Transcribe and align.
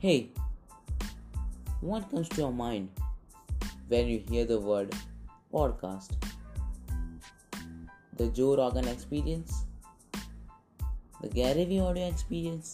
Hey, 0.00 0.30
what 1.80 2.08
comes 2.08 2.28
to 2.28 2.36
your 2.40 2.52
mind 2.52 2.88
when 3.88 4.06
you 4.06 4.20
hear 4.28 4.44
the 4.44 4.60
word 4.60 4.94
podcast? 5.52 6.12
The 8.16 8.28
Joe 8.28 8.56
Rogan 8.56 8.86
experience? 8.86 9.64
The 11.20 11.28
Gary 11.28 11.64
Vee 11.64 11.80
audio 11.80 12.06
experience? 12.06 12.72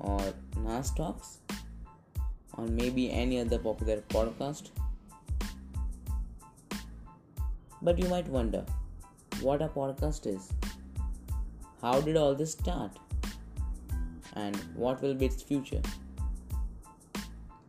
Or 0.00 0.20
Nas 0.58 0.90
Talks? 0.90 1.38
Or 2.58 2.66
maybe 2.66 3.10
any 3.10 3.40
other 3.40 3.58
popular 3.58 4.02
podcast? 4.10 4.68
But 7.80 7.98
you 7.98 8.10
might 8.10 8.28
wonder 8.28 8.66
what 9.40 9.62
a 9.62 9.68
podcast 9.68 10.26
is. 10.26 10.52
How 11.80 12.02
did 12.02 12.18
all 12.18 12.34
this 12.34 12.52
start? 12.52 12.98
And 14.36 14.56
what 14.74 15.00
will 15.00 15.14
be 15.14 15.24
its 15.24 15.42
future? 15.42 15.80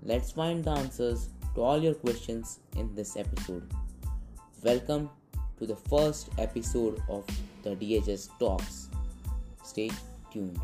Let's 0.05 0.31
find 0.33 0.65
the 0.65 0.71
answers 0.71 1.29
to 1.55 1.61
all 1.61 1.81
your 1.81 1.93
questions 1.93 2.59
in 2.75 2.93
this 2.93 3.15
episode. 3.15 3.73
Welcome 4.61 5.09
to 5.59 5.65
the 5.65 5.77
first 5.77 6.27
episode 6.37 7.01
of 7.07 7.25
the 7.63 7.69
DHS 7.69 8.27
Talks. 8.37 8.89
Stay 9.63 9.91
tuned. 10.29 10.59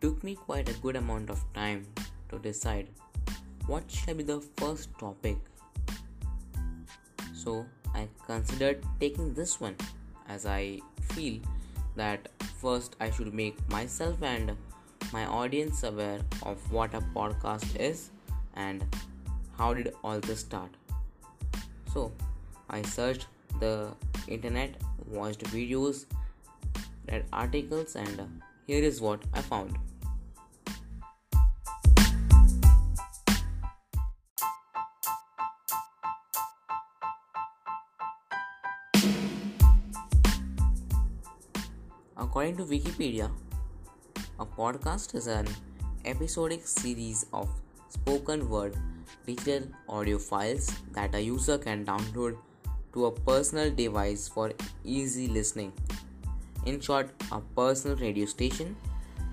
Took 0.00 0.24
me 0.24 0.34
quite 0.34 0.66
a 0.70 0.72
good 0.80 0.96
amount 0.96 1.28
of 1.28 1.44
time 1.52 1.86
to 2.30 2.38
decide 2.38 2.88
what 3.66 3.90
shall 3.90 4.14
be 4.14 4.22
the 4.22 4.40
first 4.56 4.88
topic. 4.98 5.36
So 7.34 7.66
I 7.94 8.08
considered 8.26 8.82
taking 8.98 9.34
this 9.34 9.60
one 9.60 9.76
as 10.26 10.46
I 10.46 10.80
feel 11.12 11.40
that 11.96 12.28
first 12.62 12.96
I 12.98 13.10
should 13.10 13.34
make 13.34 13.58
myself 13.70 14.22
and 14.22 14.56
my 15.12 15.26
audience 15.26 15.82
aware 15.82 16.20
of 16.44 16.72
what 16.72 16.94
a 16.94 17.02
podcast 17.14 17.76
is 17.76 18.10
and 18.54 18.82
how 19.58 19.74
did 19.74 19.92
all 20.02 20.18
this 20.20 20.40
start. 20.40 20.70
So 21.92 22.10
I 22.70 22.80
searched 22.80 23.26
the 23.58 23.92
internet, 24.28 24.76
watched 25.06 25.44
videos, 25.44 26.06
read 27.12 27.26
articles 27.34 27.96
and 27.96 28.40
here 28.66 28.82
is 28.82 29.02
what 29.02 29.20
I 29.34 29.42
found. 29.42 29.76
According 42.40 42.56
to 42.56 42.72
Wikipedia, 42.72 43.30
a 44.38 44.46
podcast 44.46 45.14
is 45.14 45.26
an 45.26 45.46
episodic 46.06 46.66
series 46.66 47.26
of 47.34 47.50
spoken 47.90 48.48
word 48.48 48.78
digital 49.26 49.68
audio 49.86 50.16
files 50.16 50.70
that 50.92 51.14
a 51.14 51.20
user 51.20 51.58
can 51.58 51.84
download 51.84 52.38
to 52.94 53.04
a 53.04 53.10
personal 53.12 53.70
device 53.70 54.26
for 54.26 54.52
easy 54.84 55.28
listening. 55.28 55.70
In 56.64 56.80
short, 56.80 57.10
a 57.30 57.42
personal 57.54 57.98
radio 57.98 58.24
station 58.24 58.74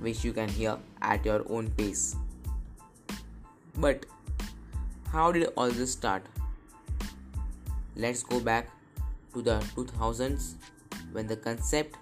which 0.02 0.26
you 0.26 0.34
can 0.34 0.50
hear 0.50 0.78
at 1.02 1.24
your 1.24 1.46
own 1.50 1.70
pace. 1.78 2.18
But 3.78 4.06
how 5.14 5.32
did 5.32 5.48
all 5.56 5.72
this 5.72 5.94
start? 5.94 6.24
Let's 7.96 8.22
go 8.22 8.42
back 8.42 8.70
to 9.34 9.42
the 9.42 9.60
2000s 9.78 10.56
when 11.14 11.26
the 11.26 11.38
concept 11.38 11.96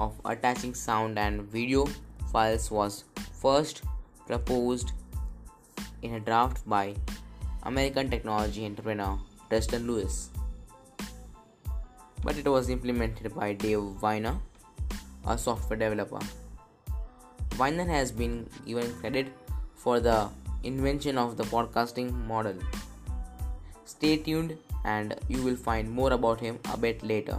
of 0.00 0.20
attaching 0.24 0.74
sound 0.74 1.18
and 1.18 1.42
video 1.56 1.86
files 2.32 2.70
was 2.70 3.04
first 3.42 3.82
proposed 4.26 4.92
in 6.02 6.14
a 6.14 6.20
draft 6.28 6.68
by 6.74 6.84
American 7.64 8.10
technology 8.14 8.64
entrepreneur 8.64 9.18
Tristan 9.48 9.86
Louis. 9.86 10.30
But 12.22 12.36
it 12.36 12.48
was 12.48 12.70
implemented 12.70 13.34
by 13.34 13.52
Dave 13.52 13.84
Winer, 14.04 14.38
a 15.26 15.36
software 15.36 15.78
developer. 15.78 16.20
Winer 17.60 17.86
has 17.86 18.12
been 18.12 18.48
given 18.66 18.92
credit 19.00 19.28
for 19.74 20.00
the 20.00 20.28
invention 20.62 21.18
of 21.18 21.36
the 21.36 21.44
podcasting 21.44 22.12
model. 22.26 22.58
Stay 23.84 24.16
tuned 24.16 24.56
and 24.84 25.14
you 25.28 25.42
will 25.42 25.56
find 25.56 25.90
more 25.90 26.12
about 26.12 26.40
him 26.40 26.58
a 26.72 26.76
bit 26.76 27.02
later. 27.02 27.38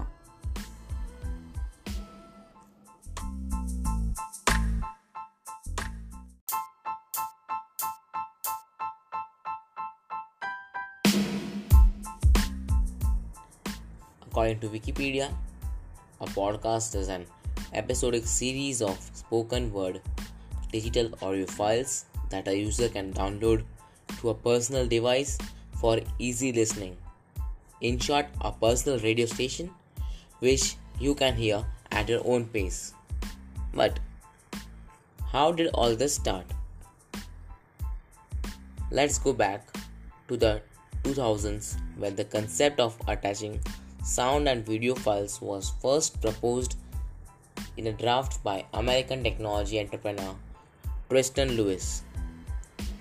According 14.41 14.61
to 14.61 14.69
Wikipedia, 14.69 15.31
a 16.19 16.25
podcast 16.25 16.95
is 16.95 17.09
an 17.09 17.27
episodic 17.73 18.25
series 18.25 18.81
of 18.81 18.97
spoken 19.13 19.71
word 19.71 20.01
digital 20.71 21.11
audio 21.21 21.45
files 21.45 22.05
that 22.31 22.47
a 22.47 22.57
user 22.57 22.89
can 22.89 23.13
download 23.13 23.63
to 24.19 24.29
a 24.29 24.33
personal 24.33 24.87
device 24.87 25.37
for 25.79 25.99
easy 26.17 26.51
listening. 26.51 26.97
In 27.81 27.99
short, 27.99 28.25
a 28.41 28.51
personal 28.51 28.97
radio 29.01 29.27
station 29.27 29.69
which 30.39 30.75
you 30.99 31.13
can 31.13 31.35
hear 31.35 31.63
at 31.91 32.09
your 32.09 32.21
own 32.25 32.45
pace. 32.45 32.95
But 33.75 33.99
how 35.31 35.51
did 35.51 35.67
all 35.75 35.95
this 35.95 36.15
start? 36.15 36.47
Let's 38.89 39.19
go 39.19 39.33
back 39.33 39.67
to 40.29 40.35
the 40.35 40.63
2000s 41.03 41.75
when 41.97 42.15
the 42.15 42.25
concept 42.25 42.79
of 42.79 42.99
attaching 43.07 43.59
sound 44.03 44.47
and 44.49 44.65
video 44.65 44.95
files 44.95 45.41
was 45.41 45.73
first 45.81 46.19
proposed 46.21 46.75
in 47.77 47.87
a 47.87 47.93
draft 47.93 48.43
by 48.43 48.65
American 48.73 49.23
technology 49.23 49.79
entrepreneur 49.79 50.35
Tristan 51.09 51.51
Louis. 51.55 52.03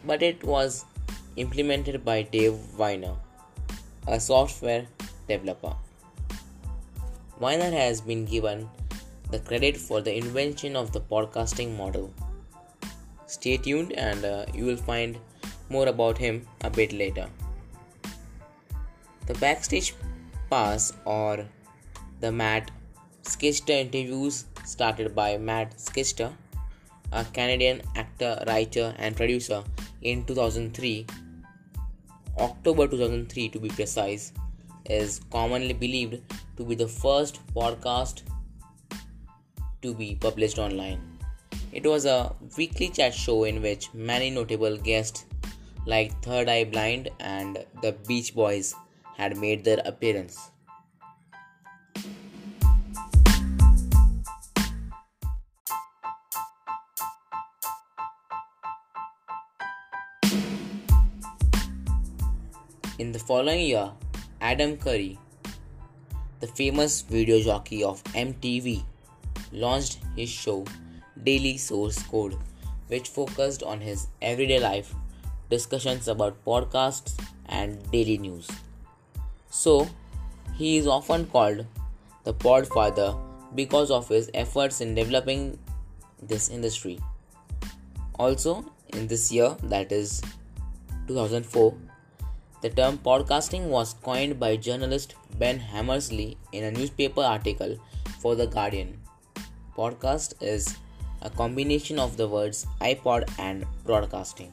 But 0.06 0.22
it 0.22 0.42
was 0.44 0.84
implemented 1.36 2.04
by 2.04 2.22
Dave 2.22 2.58
Winer, 2.76 3.16
a 4.06 4.20
software 4.20 4.86
developer. 5.28 5.74
Weiner 7.38 7.70
has 7.70 8.00
been 8.00 8.24
given 8.24 8.68
the 9.30 9.38
credit 9.38 9.76
for 9.76 10.00
the 10.00 10.14
invention 10.14 10.76
of 10.76 10.92
the 10.92 11.00
podcasting 11.00 11.76
model. 11.76 12.12
Stay 13.26 13.56
tuned 13.56 13.92
and 13.92 14.24
uh, 14.24 14.44
you 14.52 14.64
will 14.64 14.76
find 14.76 15.18
more 15.70 15.86
about 15.86 16.18
him 16.18 16.46
a 16.62 16.70
bit 16.70 16.92
later. 16.92 17.28
The 19.26 19.34
backstage 19.34 19.94
pass 20.50 20.92
or 21.04 21.46
the 22.20 22.30
Matt 22.32 22.70
Schichter 23.22 23.76
interviews 23.84 24.44
started 24.64 25.14
by 25.14 25.38
Matt 25.38 25.76
Schichter, 25.76 26.32
a 27.12 27.24
Canadian 27.24 27.82
actor, 27.96 28.42
writer, 28.46 28.94
and 28.98 29.16
producer 29.16 29.62
in 30.02 30.24
2003, 30.24 31.06
October 32.38 32.88
2003 32.88 33.48
to 33.50 33.60
be 33.60 33.68
precise, 33.68 34.32
is 34.86 35.20
commonly 35.30 35.72
believed 35.72 36.20
to 36.56 36.64
be 36.64 36.74
the 36.74 36.88
first 36.88 37.40
podcast 37.54 38.22
to 39.82 39.94
be 39.94 40.14
published 40.14 40.58
online. 40.58 41.00
It 41.72 41.86
was 41.86 42.04
a 42.04 42.34
weekly 42.56 42.88
chat 42.88 43.14
show 43.14 43.44
in 43.44 43.62
which 43.62 43.92
many 43.94 44.30
notable 44.30 44.76
guests 44.76 45.26
like 45.86 46.20
Third 46.22 46.48
Eye 46.48 46.64
Blind 46.64 47.10
and 47.20 47.64
the 47.82 47.92
Beach 48.06 48.34
Boys 48.34 48.74
had 49.20 49.36
made 49.36 49.64
their 49.64 49.80
appearance. 49.84 50.50
In 62.98 63.12
the 63.12 63.18
following 63.18 63.66
year, 63.66 63.90
Adam 64.40 64.76
Curry, 64.78 65.18
the 66.40 66.46
famous 66.46 67.02
video 67.02 67.40
jockey 67.40 67.82
of 67.84 68.02
MTV, 68.14 68.82
launched 69.52 69.98
his 70.16 70.30
show 70.30 70.64
Daily 71.24 71.58
Source 71.58 72.02
Code, 72.04 72.36
which 72.88 73.08
focused 73.08 73.62
on 73.62 73.80
his 73.80 74.06
everyday 74.22 74.60
life, 74.60 74.94
discussions 75.50 76.08
about 76.08 76.42
podcasts, 76.44 77.14
and 77.48 77.78
daily 77.90 78.18
news. 78.18 78.48
So, 79.50 79.88
he 80.54 80.76
is 80.76 80.86
often 80.86 81.26
called 81.26 81.66
the 82.24 82.32
Podfather 82.32 83.18
because 83.54 83.90
of 83.90 84.08
his 84.08 84.30
efforts 84.32 84.80
in 84.80 84.94
developing 84.94 85.58
this 86.22 86.48
industry. 86.48 86.98
Also, 88.18 88.64
in 88.94 89.06
this 89.06 89.32
year, 89.32 89.56
that 89.64 89.90
is 89.90 90.22
2004, 91.08 91.74
the 92.62 92.70
term 92.70 92.98
podcasting 92.98 93.68
was 93.68 93.94
coined 93.94 94.38
by 94.38 94.56
journalist 94.56 95.14
Ben 95.38 95.58
Hammersley 95.58 96.36
in 96.52 96.64
a 96.64 96.70
newspaper 96.70 97.22
article 97.22 97.76
for 98.20 98.36
The 98.36 98.46
Guardian. 98.46 99.00
Podcast 99.76 100.34
is 100.40 100.76
a 101.22 101.30
combination 101.30 101.98
of 101.98 102.16
the 102.16 102.28
words 102.28 102.66
iPod 102.80 103.28
and 103.38 103.64
broadcasting. 103.84 104.52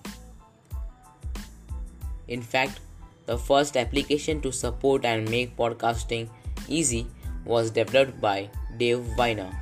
In 2.28 2.42
fact, 2.42 2.80
the 3.28 3.38
first 3.38 3.78
application 3.78 4.42
to 4.42 4.52
support 4.52 5.06
and 5.06 5.30
make 5.30 5.56
podcasting 5.56 6.30
easy 6.68 7.06
was 7.46 7.70
developed 7.72 8.20
by 8.20 8.50
Dave 8.78 9.06
Winer. 9.18 9.54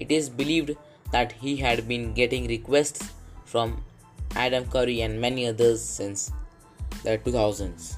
It 0.00 0.10
is 0.10 0.30
believed 0.30 0.76
that 1.12 1.32
he 1.32 1.56
had 1.56 1.86
been 1.88 2.14
getting 2.14 2.46
requests 2.46 3.12
from 3.44 3.82
Adam 4.36 4.66
Curry 4.66 5.00
and 5.02 5.20
many 5.20 5.46
others 5.46 5.82
since 5.82 6.30
the 7.02 7.18
2000s 7.18 7.96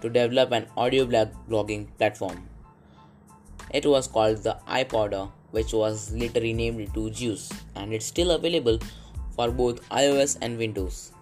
to 0.00 0.08
develop 0.08 0.52
an 0.52 0.66
audio 0.76 1.06
blogging 1.06 1.86
platform. 1.98 2.48
It 3.70 3.86
was 3.86 4.06
called 4.06 4.42
the 4.44 4.58
iPodder, 4.68 5.30
which 5.50 5.72
was 5.72 6.12
later 6.12 6.40
renamed 6.40 6.94
to 6.94 7.10
Juice, 7.10 7.50
and 7.74 7.92
it's 7.92 8.06
still 8.06 8.30
available 8.30 8.78
for 9.34 9.50
both 9.50 9.86
iOS 9.88 10.38
and 10.40 10.56
Windows. 10.58 11.12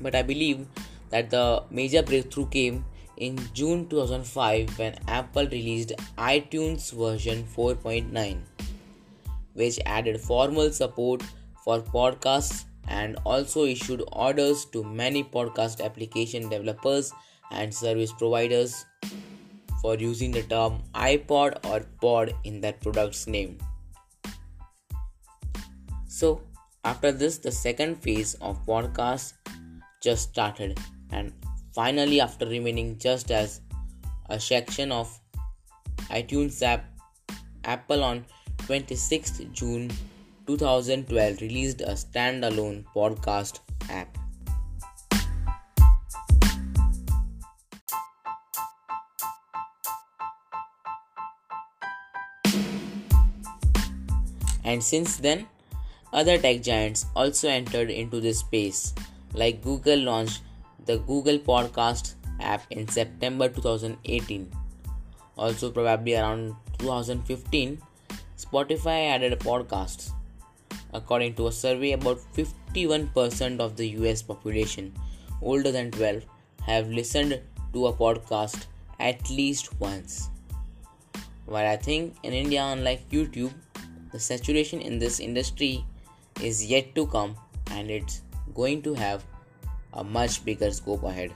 But 0.00 0.14
I 0.14 0.22
believe 0.22 0.66
that 1.10 1.30
the 1.30 1.62
major 1.70 2.02
breakthrough 2.02 2.48
came 2.48 2.84
in 3.16 3.38
June 3.52 3.88
2005 3.88 4.78
when 4.78 4.94
Apple 5.08 5.46
released 5.46 5.92
iTunes 6.16 6.92
version 6.92 7.44
4.9, 7.56 8.38
which 9.54 9.78
added 9.86 10.20
formal 10.20 10.70
support 10.70 11.22
for 11.64 11.80
podcasts 11.80 12.64
and 12.86 13.18
also 13.24 13.64
issued 13.64 14.02
orders 14.12 14.64
to 14.66 14.82
many 14.84 15.22
podcast 15.24 15.84
application 15.84 16.48
developers 16.48 17.12
and 17.50 17.74
service 17.74 18.12
providers 18.12 18.84
for 19.80 19.94
using 19.96 20.30
the 20.30 20.42
term 20.42 20.82
iPod 20.94 21.64
or 21.66 21.80
pod 22.00 22.34
in 22.44 22.60
their 22.60 22.72
product's 22.72 23.26
name. 23.26 23.58
So, 26.06 26.42
after 26.84 27.12
this, 27.12 27.38
the 27.38 27.52
second 27.52 28.02
phase 28.02 28.34
of 28.40 28.64
podcast 28.66 29.34
just 30.02 30.30
started, 30.30 30.78
and 31.10 31.32
finally, 31.74 32.20
after 32.20 32.46
remaining 32.46 32.98
just 32.98 33.30
as 33.30 33.60
a 34.28 34.38
section 34.38 34.92
of 34.92 35.18
iTunes 36.10 36.62
app, 36.62 36.84
Apple 37.64 38.02
on 38.04 38.24
26th 38.66 39.52
June 39.52 39.90
2012 40.46 41.40
released 41.40 41.80
a 41.82 41.92
standalone 41.92 42.84
podcast 42.94 43.60
app. 43.90 44.16
And 54.64 54.84
since 54.84 55.16
then, 55.16 55.46
other 56.12 56.36
tech 56.36 56.62
giants 56.62 57.06
also 57.16 57.48
entered 57.48 57.90
into 57.90 58.20
this 58.20 58.40
space, 58.40 58.94
like 59.32 59.62
Google 59.62 59.98
launched 59.98 60.42
the 60.88 60.96
Google 61.08 61.38
Podcast 61.38 62.14
app 62.40 62.62
in 62.70 62.88
September 62.88 63.46
2018. 63.46 64.50
Also, 65.36 65.70
probably 65.70 66.16
around 66.16 66.54
2015, 66.78 67.78
Spotify 68.38 69.10
added 69.10 69.38
podcasts. 69.40 70.12
According 70.94 71.34
to 71.34 71.48
a 71.48 71.52
survey, 71.52 71.92
about 71.92 72.20
51% 72.34 73.60
of 73.60 73.76
the 73.76 73.86
US 73.98 74.22
population 74.22 74.94
older 75.42 75.70
than 75.70 75.90
12 75.90 76.24
have 76.62 76.88
listened 76.88 77.38
to 77.74 77.86
a 77.88 77.92
podcast 77.92 78.64
at 78.98 79.28
least 79.28 79.78
once. 79.78 80.30
While 81.44 81.66
I 81.66 81.76
think 81.76 82.16
in 82.22 82.32
India, 82.32 82.64
unlike 82.64 83.10
YouTube, 83.10 83.52
the 84.10 84.18
saturation 84.18 84.80
in 84.80 84.98
this 84.98 85.20
industry 85.20 85.84
is 86.42 86.64
yet 86.64 86.94
to 86.94 87.06
come 87.06 87.36
and 87.72 87.90
it's 87.90 88.22
going 88.54 88.80
to 88.82 88.94
have 88.94 89.22
a 89.92 90.04
much 90.04 90.44
bigger 90.44 90.70
scope 90.70 91.02
ahead. 91.04 91.34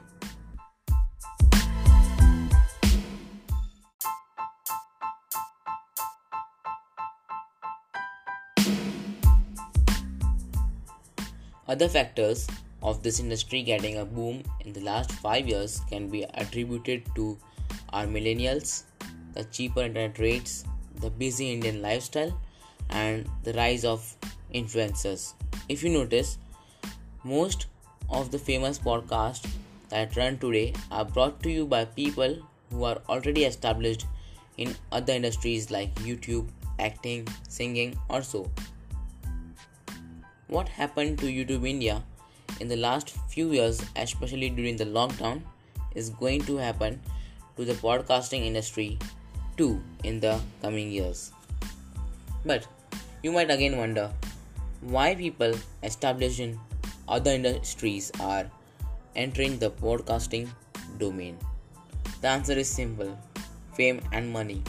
Other 11.68 11.88
factors 11.88 12.46
of 12.82 13.02
this 13.02 13.18
industry 13.18 13.62
getting 13.62 13.96
a 13.96 14.04
boom 14.04 14.42
in 14.60 14.72
the 14.74 14.80
last 14.80 15.10
5 15.12 15.48
years 15.48 15.80
can 15.88 16.08
be 16.08 16.24
attributed 16.34 17.06
to 17.14 17.38
our 17.94 18.06
millennials, 18.06 18.82
the 19.32 19.44
cheaper 19.44 19.82
internet 19.82 20.18
rates, 20.18 20.64
the 21.00 21.08
busy 21.08 21.52
Indian 21.52 21.80
lifestyle, 21.80 22.38
and 22.90 23.26
the 23.44 23.54
rise 23.54 23.84
of 23.86 24.16
influencers. 24.54 25.32
If 25.68 25.82
you 25.82 25.90
notice, 25.90 26.36
most 27.24 27.66
of 28.10 28.30
the 28.30 28.38
famous 28.38 28.78
podcasts 28.78 29.48
that 29.88 30.16
run 30.16 30.38
today 30.38 30.72
are 30.90 31.04
brought 31.04 31.42
to 31.42 31.50
you 31.50 31.66
by 31.66 31.84
people 31.84 32.36
who 32.70 32.84
are 32.84 32.98
already 33.08 33.44
established 33.44 34.06
in 34.56 34.74
other 34.90 35.12
industries 35.12 35.70
like 35.70 35.94
YouTube, 35.96 36.48
acting, 36.78 37.26
singing, 37.48 37.98
or 38.08 38.22
so. 38.22 38.50
What 40.48 40.68
happened 40.68 41.18
to 41.20 41.26
YouTube 41.26 41.68
India 41.68 42.02
in 42.60 42.68
the 42.68 42.76
last 42.76 43.10
few 43.28 43.50
years, 43.52 43.84
especially 43.96 44.50
during 44.50 44.76
the 44.76 44.84
lockdown, 44.84 45.42
is 45.94 46.10
going 46.10 46.42
to 46.42 46.56
happen 46.56 47.00
to 47.56 47.64
the 47.64 47.74
podcasting 47.74 48.46
industry 48.46 48.98
too 49.56 49.82
in 50.04 50.20
the 50.20 50.40
coming 50.60 50.90
years. 50.90 51.32
But 52.44 52.66
you 53.22 53.32
might 53.32 53.50
again 53.50 53.76
wonder 53.76 54.10
why 54.80 55.14
people 55.14 55.54
established 55.82 56.40
in 56.40 56.58
other 57.08 57.30
industries 57.30 58.10
are 58.20 58.50
entering 59.16 59.58
the 59.58 59.70
podcasting 59.70 60.48
domain. 60.98 61.38
The 62.20 62.28
answer 62.28 62.52
is 62.52 62.68
simple 62.68 63.18
fame 63.74 64.00
and 64.12 64.32
money. 64.32 64.62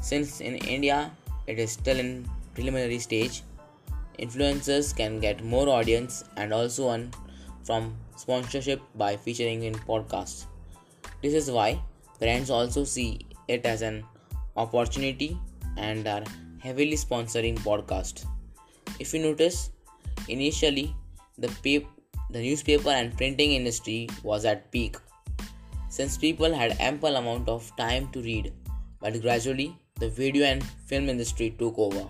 Since 0.00 0.40
in 0.40 0.56
India 0.56 1.10
it 1.46 1.58
is 1.58 1.72
still 1.72 1.98
in 1.98 2.28
preliminary 2.54 2.98
stage, 2.98 3.42
influencers 4.18 4.96
can 4.96 5.20
get 5.20 5.44
more 5.44 5.68
audience 5.68 6.24
and 6.36 6.52
also 6.52 6.90
earn 6.90 7.10
from 7.64 7.94
sponsorship 8.16 8.80
by 8.94 9.16
featuring 9.16 9.64
in 9.64 9.74
podcasts. 9.74 10.46
This 11.22 11.34
is 11.34 11.50
why 11.50 11.80
brands 12.20 12.50
also 12.50 12.84
see 12.84 13.26
it 13.48 13.66
as 13.66 13.82
an 13.82 14.04
opportunity 14.56 15.38
and 15.76 16.06
are 16.06 16.24
heavily 16.60 16.96
sponsoring 16.96 17.58
podcasts. 17.58 18.26
If 18.98 19.12
you 19.12 19.20
notice, 19.20 19.70
initially 20.28 20.94
the 21.38 21.48
pap- 21.64 21.90
the 22.30 22.40
newspaper 22.40 22.90
and 22.90 23.16
printing 23.16 23.52
industry 23.52 24.08
was 24.22 24.44
at 24.44 24.70
peak 24.72 24.96
since 25.88 26.18
people 26.18 26.52
had 26.52 26.76
ample 26.80 27.16
amount 27.16 27.48
of 27.48 27.74
time 27.76 28.08
to 28.12 28.20
read, 28.20 28.52
but 29.00 29.20
gradually 29.22 29.76
the 29.98 30.08
video 30.08 30.44
and 30.44 30.62
film 30.62 31.08
industry 31.08 31.54
took 31.58 31.78
over. 31.78 32.06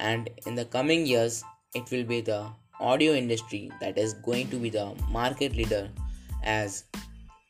And 0.00 0.28
in 0.46 0.54
the 0.54 0.66
coming 0.66 1.06
years, 1.06 1.42
it 1.74 1.90
will 1.90 2.04
be 2.04 2.20
the 2.20 2.46
audio 2.78 3.14
industry 3.14 3.70
that 3.80 3.96
is 3.96 4.12
going 4.14 4.48
to 4.50 4.56
be 4.56 4.68
the 4.68 4.94
market 5.10 5.56
leader 5.56 5.88
as 6.42 6.84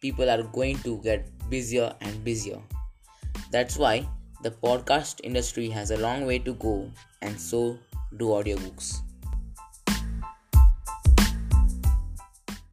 people 0.01 0.31
are 0.31 0.43
going 0.43 0.79
to 0.81 0.99
get 0.99 1.27
busier 1.51 1.95
and 2.01 2.23
busier. 2.23 2.61
That's 3.51 3.77
why 3.77 4.07
the 4.43 4.51
podcast 4.51 5.21
industry 5.25 5.69
has 5.71 5.91
a 5.91 5.97
long 5.97 6.27
way 6.27 6.39
to 6.41 6.55
go, 6.55 6.91
and 7.23 7.41
so 7.41 7.79
do 8.19 8.27
audiobooks. 8.27 9.01